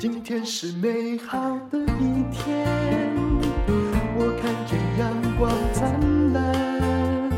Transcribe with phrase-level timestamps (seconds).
[0.00, 1.38] 今天是美好
[1.70, 2.66] 的一天，
[4.16, 7.30] 我看见阳光灿烂。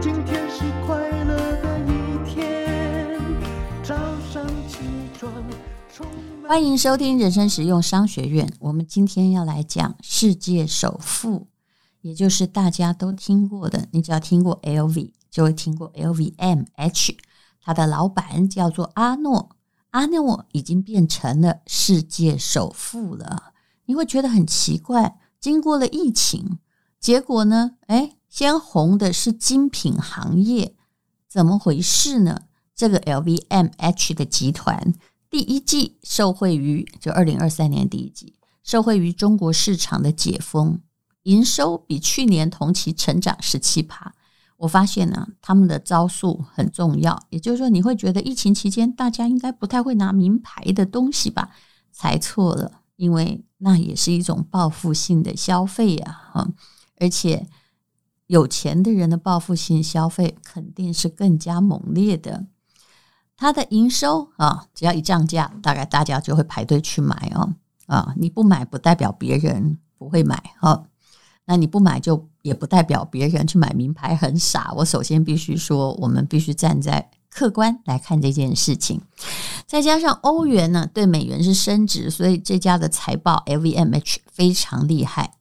[0.00, 3.18] 今天是快乐的一天，
[3.82, 3.92] 早
[4.32, 4.78] 上起
[5.18, 5.32] 床。
[6.46, 8.48] 欢迎收听人生实用商学院。
[8.60, 11.48] 我们今天要来讲世界首富，
[12.02, 13.88] 也就是大家都听过的。
[13.90, 17.16] 你只要听过 LV，就会听过 LVMH。
[17.60, 19.53] 他的老板叫做阿诺。
[19.94, 23.52] 阿诺已经变成了世界首富了，
[23.86, 25.20] 你会觉得很奇怪。
[25.38, 26.58] 经过了疫情，
[26.98, 27.76] 结果呢？
[27.86, 30.74] 诶，先红的是精品行业，
[31.28, 32.42] 怎么回事呢？
[32.74, 34.92] 这个 LVMH 的集团
[35.30, 40.80] 第一季受惠于就二零二三年第一季受惠于中国市场的解封，
[41.22, 44.12] 营收比去年同期成长十七趴。
[44.64, 47.22] 我发现呢、他们的招数很重要。
[47.28, 51.50] 也就是说，你会觉得疫情期间大家应该不太会拿名牌的东西吧？
[51.92, 56.48] 猜错了，因为那也是一种报复性的消费呀，哈！
[56.98, 57.46] 而且
[58.26, 62.46] 有钱的人的报复性消费肯定是更加猛烈的。
[63.36, 67.52] 它的营收啊，只要一涨价，大概大家就会排队去买哦。
[67.86, 70.86] 啊，你不买不代表别人不会买哈。
[71.44, 74.70] 那你不买就也不代表别人去买名牌很傻。
[74.76, 79.00] 我首先必须说，我们必须站在客观来看这件事情。
[79.66, 85.38] 再加上欧元呢，对美元是升值，所以这家的财报 LVMH 非常厉害。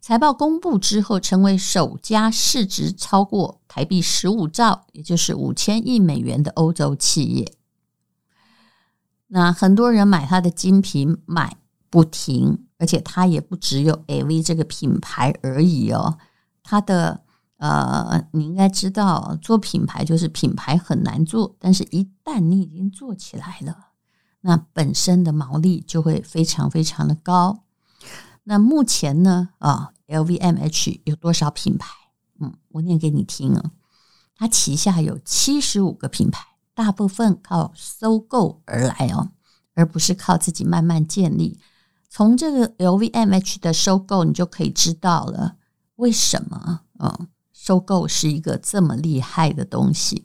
[0.00, 7.52] 财报公布之后，成为首家市值超过台币十五兆，也就是五千亿美元的欧洲企业。
[9.26, 11.58] 那很多人买它的精品买
[11.90, 12.64] 不停。
[12.80, 16.16] 而且它也不只有 LV 这个品牌而已哦，
[16.70, 17.24] 它的
[17.56, 23.88] 呃，你应该知道，做品牌就是品牌很难做，但是一旦你已经做起来了，
[24.42, 27.64] 那本身的毛利就会非常非常的高。
[28.44, 31.88] 那目前呢，啊，LVMH 有多少品牌？
[32.38, 33.72] 嗯，我念给你听啊，
[34.36, 39.32] 它旗下有七十五个品牌，大部分靠收购而来哦，
[39.74, 41.58] 而不是靠自己慢慢建立。
[42.08, 45.56] 从这个 LVMH 的收购，你就可以知道了
[46.00, 50.24] 为什么嗯，收购是一个这么厉害的东西。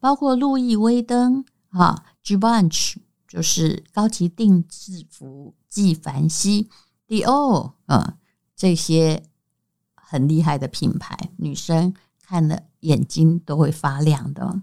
[0.00, 2.96] 包括路易威登啊，Givenchy
[3.28, 6.68] 就是高级定制服，纪梵希、
[7.06, 8.16] ，Dior 啊，
[8.56, 9.22] 这些
[9.94, 14.62] 很厉害的品牌，女生看了眼睛都会发亮的。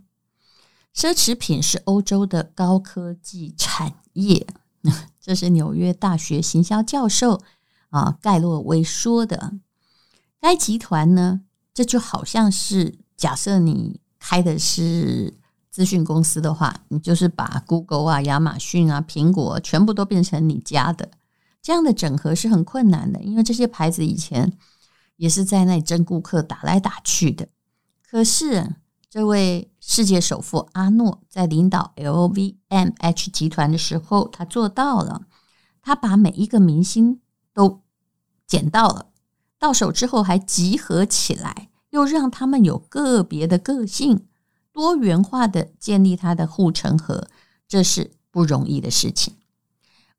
[0.94, 4.48] 奢侈品是欧洲的高科技产业。
[5.22, 7.42] 这是纽约大学行销教授
[7.90, 9.54] 啊盖洛威说的。
[10.40, 11.42] 该集团呢，
[11.74, 15.34] 这就好像是假设你开的是
[15.70, 21.10] 资讯公司的话，你就是把 Google 啊、亚马逊啊、苹果全部都变成你家的。
[21.62, 24.54] 这样的整合是很困难的，因为这些牌子以前
[25.16, 27.48] 也是在那里争顾客、打来打去的。
[28.02, 28.76] 可是
[29.10, 29.72] 这位。
[29.90, 35.22] 世界首富阿诺在领导 LVMH 集团的时候，他做到了。
[35.82, 37.22] 他把每一个明星
[37.54, 37.82] 都
[38.46, 39.06] 捡到了，
[39.68, 44.26] 到手之后还集合起来，又让他们有个别的个性，
[44.72, 47.28] 多元化的建立他的护城河，
[47.68, 49.34] 这是不容易的事情。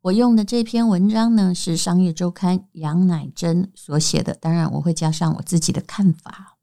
[0.03, 6.59] 我用的这篇文章呢，是商业周刊杨乃真所写的，当然我会加上我自己的看法。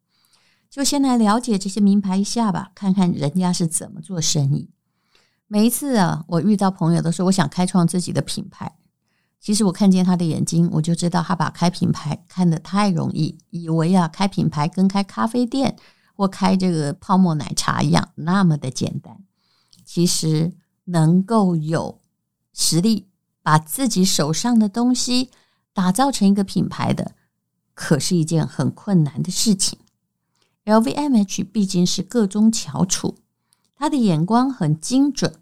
[0.69, 4.69] 就先来了解这些名牌一下吧，看看人家是怎么做生意。
[5.47, 8.77] 每一次啊，我遇到朋友都说我想开创自己的品牌，
[9.45, 15.77] 其实我看见他的眼睛，我就知道他把开品牌看得太容易，以为啊开品牌跟开咖啡店
[16.15, 19.19] 或开这个泡沫奶茶一样那么的简单。
[19.85, 20.53] 其实
[20.85, 22.01] 能够有
[22.53, 23.05] 实力
[23.43, 25.29] 把自己手上的东西
[25.73, 27.11] 打造成一个品牌的，
[27.75, 29.77] 可是一件很困难的事情。
[30.65, 33.19] LVMH 毕竟是个中翘楚，
[33.75, 35.35] 他的眼光很精准。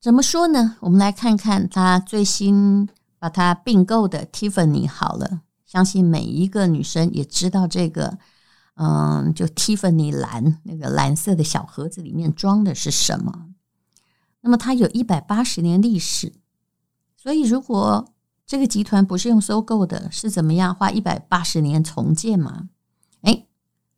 [0.00, 0.78] 怎么说呢？
[0.80, 2.88] 我们来看看他最新
[3.18, 8.16] 把他并购的 Tiffany 好了，相信每一个女生也知道这个，
[8.76, 13.50] 嗯，就 Tiffany 蓝那个蓝色的小盒子里面装的是什么？
[14.40, 16.32] 那么它有一百八十年历史，
[17.14, 18.14] 所以如果
[18.46, 22.70] 这个集团不是用收购的，是怎么样花一百八十年重建吗？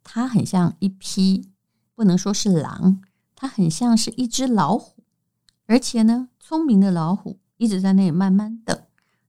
[0.04, 1.48] 它很像一匹，
[1.94, 3.00] 不能说是狼，
[3.36, 5.01] 它很像是一只老虎，
[5.72, 8.78] 而且呢，聪明的老虎一直在那里慢慢等，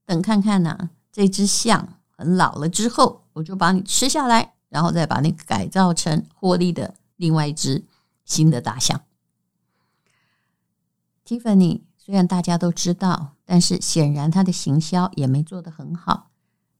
[0.05, 7.85] 等看看呢、这只象很老了之后，我就把你吃下来，然后再把你改造成获利的另外一只
[8.25, 9.05] 新的大象。
[11.25, 16.31] Tiffany 虽然大家都知道，但是显然它的行销也没做得很好，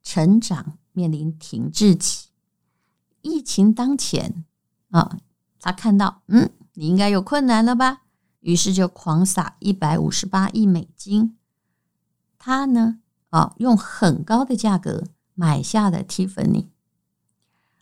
[0.03, 2.27] 成长面临停滞期。
[3.21, 4.43] 疫情当前
[4.89, 5.17] 啊，
[5.61, 8.01] 他看到，嗯，你应该有困难了吧？
[8.43, 11.37] 于是就狂撒一百五十八亿美金。
[12.37, 12.99] 他呢，
[13.29, 16.67] 啊，用很高的价格买下了 Tiffany，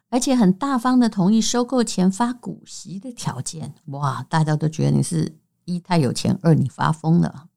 [0.10, 3.74] 而且很大方的同意收购前发股息的条件。
[3.86, 7.50] 哇，大家都觉得你是一太有钱，二你发疯了。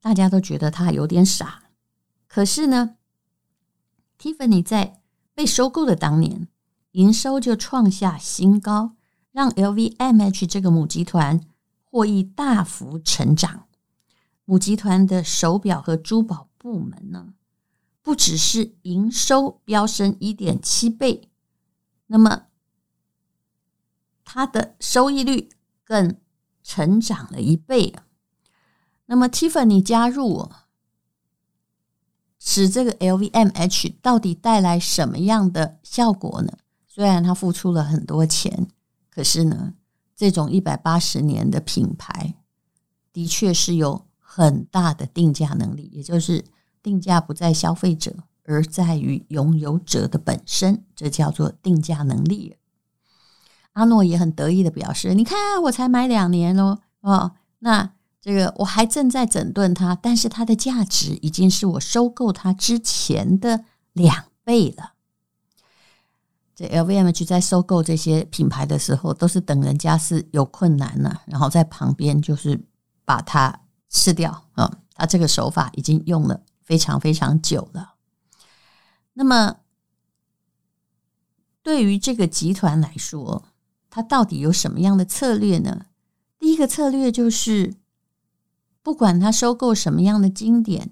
[0.00, 1.64] 大家都觉得他有点傻。
[2.26, 2.96] 可是呢
[4.18, 5.00] ，Tiffany 在
[5.34, 6.48] 被收购的当年，
[6.92, 8.94] 营收就创下新高，
[9.32, 11.40] 让 LVMH 这个母集团
[11.82, 13.66] 获益大幅成长。
[14.44, 17.34] 母集团的手表和珠宝部门呢，
[18.02, 21.30] 不只是营收飙升一点七倍，
[22.08, 22.46] 那么
[24.24, 25.48] 它的收益率
[25.84, 26.16] 更
[26.62, 27.94] 成长了一倍。
[29.06, 30.50] 那么 Tiffany 加入，
[32.38, 36.58] 使这个 LVMH 到底带来什么样的效果呢？
[36.88, 38.68] 虽然他付出了很多钱，
[39.14, 39.74] 可是呢，
[40.16, 42.34] 这种一百八十年的品牌，
[43.12, 46.44] 的确是有很大的定价能力，也就是
[46.82, 48.14] 定价不在消费者，
[48.44, 52.56] 而在于拥有者的本身，这叫做定价能力。
[53.72, 57.92] 阿诺也很得意的表示：“你看，我才买两年喽，哦，那。”
[58.24, 63.64] 这个我还正在整顿它，但是它的价值已经是我收购它之前的
[63.94, 64.91] 两倍了。
[66.54, 72.60] 这 LVMH 在收购这些品牌的时候，都是等人家是有困难了，然后在旁边就是
[73.04, 74.78] 把它吃掉啊。
[74.94, 77.94] 他这个手法已经用了非常非常久了。
[79.14, 79.56] 那么，
[81.62, 83.44] 对于这个集团来说，
[83.88, 85.86] 它到底有什么样的策略呢？
[86.38, 87.74] 第一个策略就是。
[88.84, 90.90] 不管他收购什么样的经典，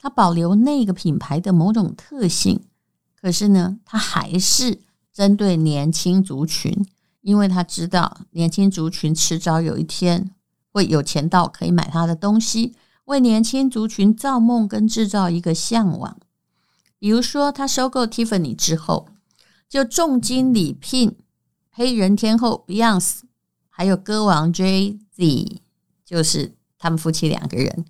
[0.00, 2.64] 他保留那个品牌的某种特性，
[3.14, 4.80] 可是呢，他还是
[5.18, 6.86] 针对年轻族群，
[7.22, 10.30] 因为他知道年轻族群迟早有一天
[10.70, 12.76] 会有钱到可以买他的东西，
[13.06, 16.16] 为年轻族群造梦跟制造一个向往。
[17.00, 19.08] 比如说，他收购 Tiffany 之后，
[19.68, 21.16] 就重金礼聘
[21.72, 23.22] 黑人天后 Beyonce，
[23.68, 25.58] 还有歌王 Jay-Z，
[26.04, 26.54] 就是。
[26.80, 27.86] 他们夫妻两个人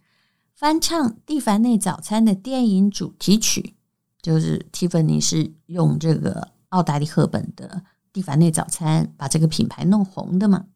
[0.54, 3.74] 翻唱《蒂凡内早餐》的电影主题曲，
[4.22, 7.68] 就是 Tiffany 是用这个奥黛丽·赫本的
[8.12, 10.66] 《蒂凡内早餐》把这个品牌弄红的嘛，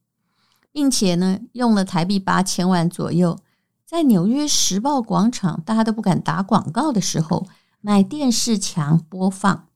[0.71, 3.39] 并且呢，用了台币八千万左右，
[3.85, 7.47] 在纽约时报广场大家都不敢打广告的时候，
[7.81, 9.69] 买电视墙播放，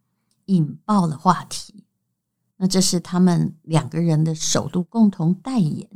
[0.46, 1.84] 引爆了话题。
[2.56, 5.88] 那这是他们两个人的首度共同代言。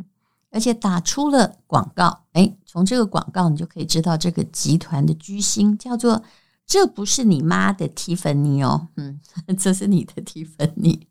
[0.53, 6.25] 而且打出了广告，诶，从这个广告你就可以知道这个集团的居心叫做
[6.71, 9.19] “这不是你妈的蒂芬尼哦，嗯，
[9.59, 11.09] 这是你的蒂芬尼”。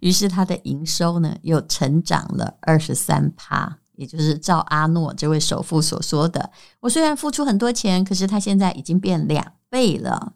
[0.00, 10.34] 于是它的营收呢又成长了二十三趴，也就是照阿诺这位首富所说的：“我虽然付出很多钱，可是它现在已经变两倍了。”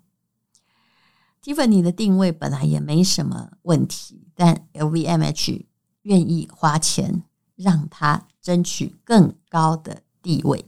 [1.42, 5.66] 蒂芬尼的定位本来也没什么问题，但 LVMH
[6.02, 7.22] 愿意花钱
[7.54, 8.26] 让它。
[8.44, 10.66] 争取更高的地位，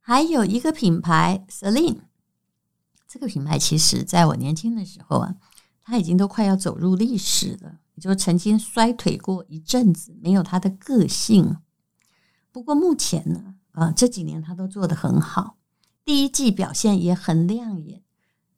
[0.00, 1.98] 还有一个品牌 Celine，
[3.12, 5.34] 这个品牌其实在我年轻的时候啊，
[5.84, 11.58] 它已经都快要走入历史了，就曾经衰退过一阵子，没有它的个性。
[12.50, 15.58] 不过目前呢，啊这几年它都做得很好，
[16.06, 18.00] 第一季表现也很亮眼，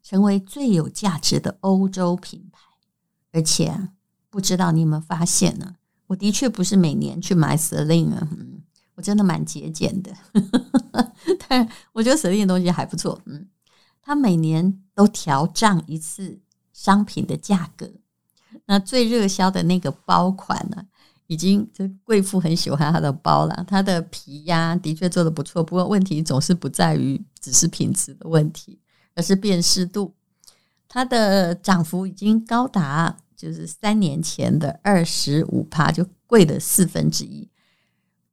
[0.05, 2.61] 成为最有价值的欧洲品牌。
[3.33, 3.89] 而且，
[4.31, 5.75] 不知道你有没有发现呢？
[6.07, 8.63] 我的确不是每年去买 Celine 啊，嗯，
[8.95, 10.15] 我真的蛮节俭的，
[11.49, 13.49] 但我觉得 Celine 东西还不错，嗯，
[14.05, 16.39] 他每年都调涨一次
[16.73, 17.91] 商品的价格。
[18.67, 20.85] 那最热销的那个包款呢，
[21.27, 28.79] 已经这贵妇很喜欢它的包了，它的皮呀的确做得不错，不过问题总是不在于只是品质的问题，
[29.15, 30.15] 而是辨识度，
[30.87, 33.17] 它的涨幅已经高达。
[33.37, 37.51] 就是三年前的二十五趴，就贵了四分之一。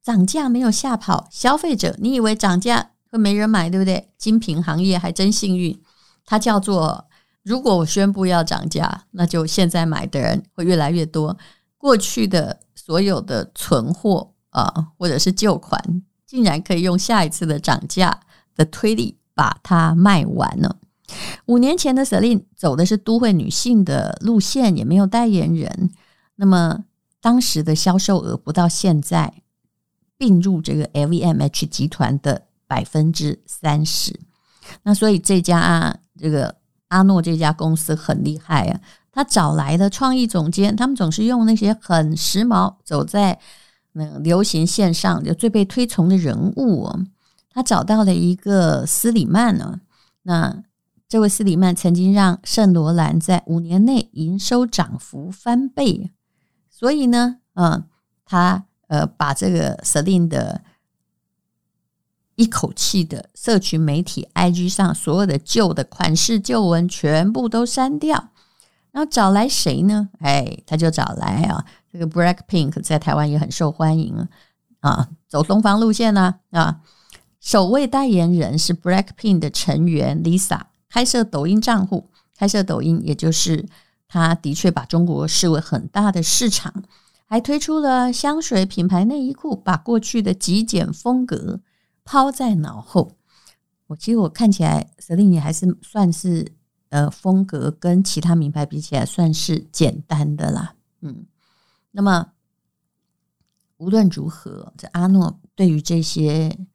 [0.01, 4.09] 涨价没有吓跑消费者，你以为涨价会没人买，对不对？
[4.17, 5.79] 精品行业还真幸运，
[6.25, 7.05] 它叫做：
[7.43, 11.37] 如果我宣布要涨价，那就现在买的人会越来越多。
[11.77, 18.21] 过去的所有的存货啊，或者是旧款，竟然可以用下一次的涨价
[18.55, 20.77] 的推力把它卖完了。
[21.47, 25.89] 五年前的 Celine 走的是都会女性的路线，也没有代言人。
[26.35, 26.85] 那么
[27.19, 29.33] 当时的销售额不到现在
[30.17, 34.17] 并入这个 LVMH 集团的百分之三十。
[34.83, 36.55] 那所以这家啊，这个
[36.87, 38.79] 阿诺这家公司很厉害啊，
[39.11, 43.37] 他找来的创意总监，他们总是用那些很时髦、走在
[43.91, 47.05] 那流行线上就最被推崇的人物哦。
[47.49, 49.81] 他找到了一个斯里曼呢，
[50.21, 50.63] 那
[51.09, 56.09] 这位斯里曼曾经让圣罗兰在五年内营收涨幅翻倍，
[56.69, 57.83] 所以呢，嗯，
[58.23, 60.61] 他呃把这个 Celine 的
[62.41, 68.29] 一口气的社群媒体 IG 上所有的旧的款式旧闻全部都删掉，
[68.91, 70.09] 然后找来谁呢？
[70.21, 74.27] 哎，他就找来啊，这个 Blackpink 在台湾也很受欢迎
[74.79, 76.61] 啊，走东方路线呢啊。
[76.61, 76.81] 啊
[77.39, 82.07] 首位代言人是 Blackpink 的成员 Lisa，开设抖音账户，
[82.37, 83.65] 开设抖音，也就是
[84.07, 86.71] 他的确把中国视为很大的市场，
[87.25, 91.59] 还推出了香水品牌内衣裤，把过去的极简风格
[92.11, 93.15] 抛在脑后。
[93.87, 96.51] 我其实我看起来，Celine 还是算是
[96.89, 100.75] 呃风格跟其他名牌比起来算是简单的啦。
[100.99, 101.25] 嗯，
[101.91, 102.33] 那么
[103.77, 106.67] 无论如何，这阿诺对于这些。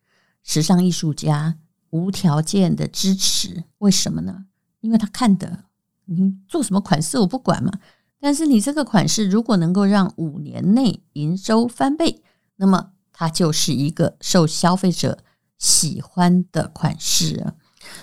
[0.49, 1.59] 时尚艺术家
[1.91, 4.47] 无条件的支持，为什么呢？
[4.81, 5.65] 因为他看的，
[6.05, 7.73] 你做什么款式我不管嘛，
[8.21, 12.23] 但是你这个款式如果能够让五年内营收翻倍，
[12.55, 15.19] 那么它就是一个受消费者
[15.57, 17.55] 喜欢的款式啊。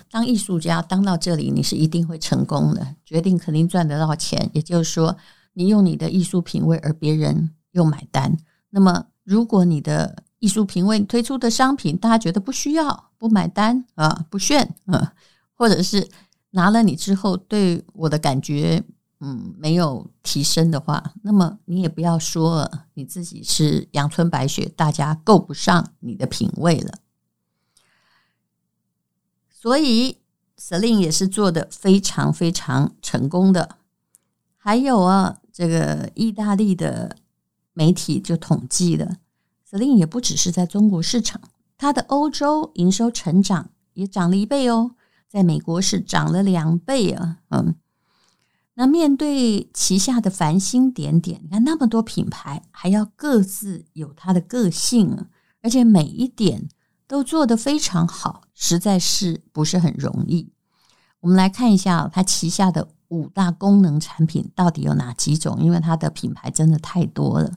[0.10, 4.50] 当艺术家当到这里，你是一定会成功的，决定肯定赚得到钱。
[4.53, 5.15] 也就是说，
[5.53, 8.36] 你用你的艺术品味，而别人又买单。
[8.72, 15.13] 那么，如果你的艺术品味推出的商品，大家觉得不需要、不买单啊、不炫啊，
[15.53, 16.10] 或者是
[16.51, 18.84] 拿了你之后对我的感觉
[19.25, 26.96] 嗯没有提升的话，那么你也不要说你自己是阳春白雪，大家够不上你的品味了。
[29.50, 30.18] 所以
[30.60, 33.77] Celine 也是做得非常非常成功的。
[34.58, 37.15] 还有啊，这个意大利的
[37.72, 39.20] 媒体就统计了。
[39.70, 41.39] Celine 也不只是在中国市场，
[41.77, 44.96] 它的欧洲营收成长也涨了一倍哦，
[45.30, 47.38] 在美国是涨了两倍啊。
[47.50, 47.75] 嗯，
[48.75, 55.25] 那面对旗下的繁星点点，你看那么多品牌，还要各自有它的个性，
[55.62, 56.68] 而且每一点
[57.08, 60.51] 都做得非常好，实在是不是很容易。
[61.20, 67.53] 我们来看一下它旗下的五大功能产品到底有哪几种，因为它的品牌真的太多了。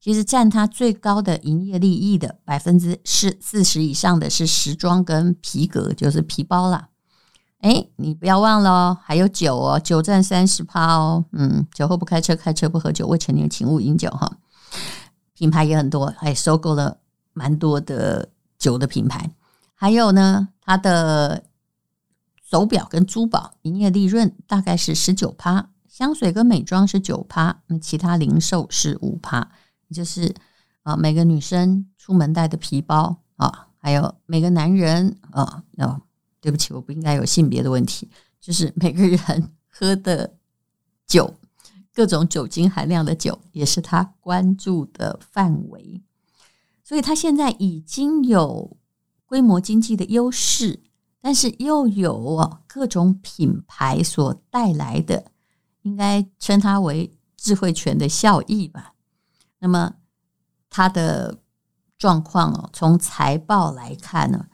[0.00, 6.88] 其实占它最高的营业利益的百分之四四十以上的是时装跟皮革，就是皮包啦。
[7.60, 11.24] 哎，你不要忘了哦，还有酒哦，酒占三十趴哦。
[11.32, 14.38] 嗯，酒后不开车，开车不喝酒，未成年请勿饮酒哈。
[15.34, 16.98] 品牌也很多，还收购了
[17.32, 19.30] 蛮多的酒的品牌。
[19.74, 21.44] 还有呢，它的
[22.48, 29.50] 手表跟珠宝营业利润大概是十九趴，香水跟美妆是九趴，那其他零售是五趴。
[29.92, 30.34] 就是
[30.82, 36.00] 啊，每个女生出门带的皮包啊，还有每个男人啊，哦，
[36.46, 38.08] 对不起，我不应该有性别的问题。
[38.40, 40.36] 就是每个人喝的
[41.04, 41.34] 酒，
[41.92, 46.00] 各种酒精含量的酒，也是他关注的范围。
[46.84, 48.76] 所以，他现在已经有
[49.24, 50.84] 规模经济的优势，
[51.20, 55.32] 但是又有各种品牌所带来的，
[55.82, 58.94] 应该称它为智慧权的效益吧。
[59.58, 59.94] 那么，
[60.70, 61.40] 它的
[61.98, 64.46] 状况哦，从财报来看呢，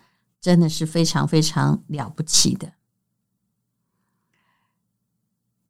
[0.42, 2.72] 真的是非常非常了不起的。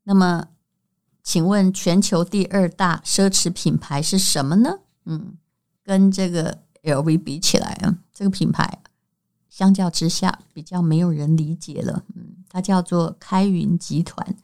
[0.05, 0.49] 那么，
[1.23, 4.81] 请问全球第二大奢侈品牌是什么呢？
[5.05, 5.37] 嗯，
[5.85, 8.83] 跟这个 LV 比起来啊，这个品牌
[9.49, 12.05] 相较之下比较没有人理解了。
[12.17, 14.37] 嗯，它叫做开云集团，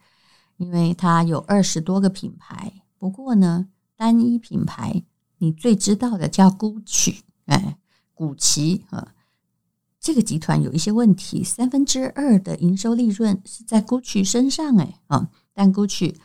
[0.57, 2.83] 因为它有二十多个品牌。
[2.97, 3.67] 不过呢，
[3.97, 5.03] 单一品牌，
[5.39, 7.77] 你最知道的叫 Gucci，哎，
[8.13, 9.13] 古奇啊，
[10.09, 16.15] 这个集团有一些问题，三分之二的营收利润是在 Gucci 身上，哎啊，但 Gucci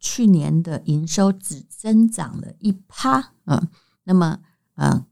[0.00, 3.68] 去年的营收只增长了一趴，嗯，
[4.04, 4.38] 那么
[4.76, 5.04] 嗯，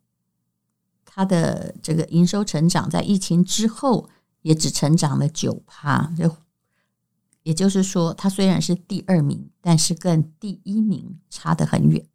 [1.05, 4.09] 它的这个营收成长在疫情之后
[4.41, 6.35] 也只成长了九趴，就。
[7.43, 12.07] 也就是说，他虽然是第二名，但是跟第一名差得很远。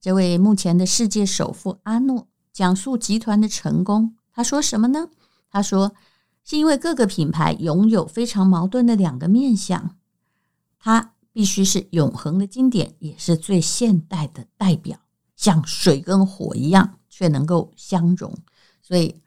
[0.00, 5.08] 这位目前的世界首富阿诺讲述集团的成功，他说什么呢？
[5.52, 5.92] 他说
[6.42, 9.96] 是因为各个品牌拥有非常矛盾的两个面向，
[10.80, 14.98] 它必须是永恒的经典，也是最现代的代表，
[15.36, 18.34] 像水跟火一样，却能够相融。
[18.80, 19.20] 所以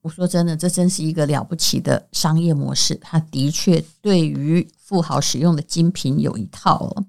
[0.00, 2.94] 我说真的，这真是一个了不起的商业模式。
[2.96, 7.04] 它的确对于富豪使用的精品有一套哦。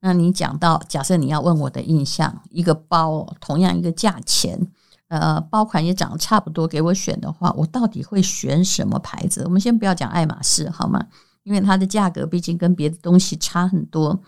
[0.00, 4.70] 那你讲到，假设你要问我的印象，一个包同样一个价钱，
[5.10, 9.42] 呃，包款也长差不多，给我选的话，我到底会选什么牌子？
[9.44, 11.04] 我们先不要讲爱马仕，好吗？
[11.42, 14.22] 因为它的价格毕竟跟别的东西差很多。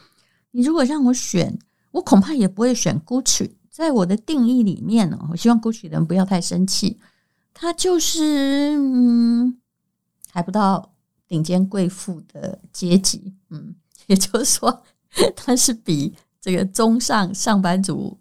[0.50, 1.56] 你如果让我选，
[1.92, 3.52] 我恐怕也不会选 Gucci。
[3.70, 6.98] 在我的定义里面呢，我希望 Gucci 的人不要太生气，
[7.54, 9.56] 它就是嗯，
[10.32, 10.92] 还不到
[11.28, 13.74] 顶尖贵妇的阶级，嗯，
[14.08, 14.82] 也就是说，
[15.36, 18.18] 它是比这个中上上班族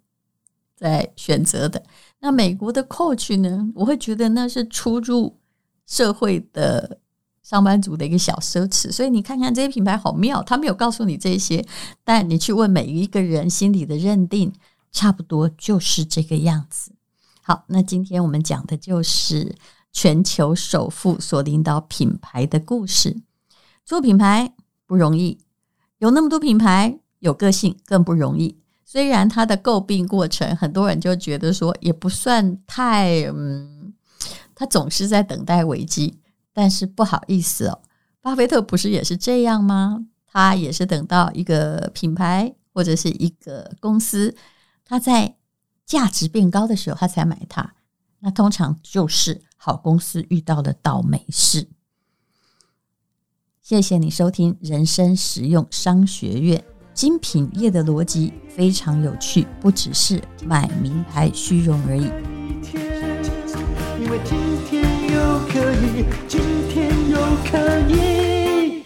[0.75, 1.84] 在选择的。
[2.22, 5.38] 那美国的 Coach 呢，我会觉得那是出入
[5.86, 7.00] 社会的。
[7.44, 11.66] 上班族的一个小奢侈，所以你看看这些品牌好妙，他没有告诉你这些，
[12.04, 14.54] 但你去问每一个人心里的认定，
[14.92, 16.94] 差不多就是这个样子。
[17.42, 19.56] 好，那今天我们讲的就是
[19.92, 23.18] 全球首富所领导品牌的故事。
[23.84, 24.54] 做品牌
[24.86, 25.40] 不容易，
[25.98, 28.61] 有那么多品牌，有个性更不容易。
[28.92, 33.94] 虽然它的诟病过程，很多人就觉得说也不算太，嗯，
[34.54, 36.20] 他总是在等待危机。
[36.52, 37.82] 但是不好意思哦，
[38.20, 40.06] 巴菲特不是也是这样吗？
[40.28, 44.36] 他也是等到一个品牌或者是一个公司，
[44.84, 45.38] 他在
[45.86, 47.74] 价值变高的时候，他才买它。
[48.20, 51.70] 那通常就是好公司遇到了倒霉事。
[53.62, 56.62] 谢谢你收听人生实用商学院，
[56.94, 62.10] 精品业的逻辑非常有趣，不只是买名牌虚荣而已。
[65.48, 68.84] 可以，今天又可以。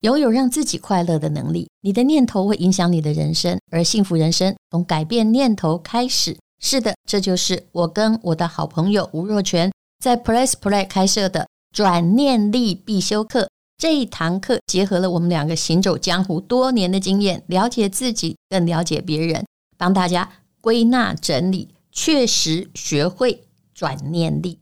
[0.00, 6.36] 拥有让自己快乐的能力，你的念头会影响你的人生，而幸福人生从改变念头开始。
[6.60, 13.48] 是的，这就是我跟我的好朋友吴若泉在 Press Play 开设的转念力必修课。
[13.78, 19.44] 这一堂课结合了我们两个行走江湖多年的经验，了解自己，更了解别人，
[19.76, 20.30] 帮大家。
[20.60, 24.60] 归纳整理，确实学会转念力。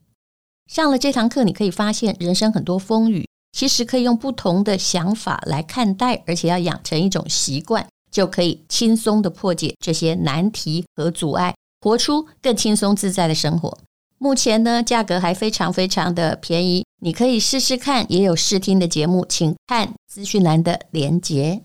[0.66, 13.76] 上了这堂课，你可以发现人生很多风雨，其实可以用不同的想法来看待，而且要养成一种习惯，就可以轻松地破解这些难题和阻碍，活出更轻松自在的生活。
[14.22, 21.62] 目前呢，价格还非常非常的便宜，你可以试试看，也有试听的节目，请看资讯栏的连接。